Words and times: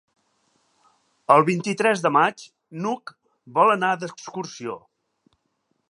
El 1.35 1.45
vint-i-tres 1.49 2.01
de 2.07 2.11
maig 2.17 2.47
n'Hug 2.85 3.15
vol 3.59 3.75
anar 3.75 3.93
d'excursió. 4.05 4.79